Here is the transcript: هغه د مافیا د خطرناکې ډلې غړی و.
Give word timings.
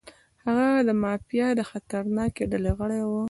هغه 0.45 0.65
د 0.87 0.89
مافیا 1.03 1.47
د 1.55 1.61
خطرناکې 1.69 2.43
ډلې 2.51 2.71
غړی 2.79 3.01
و. 3.05 3.11